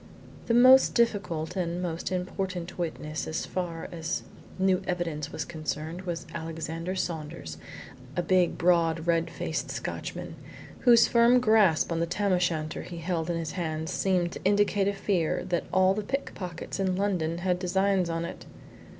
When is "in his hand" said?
13.29-13.91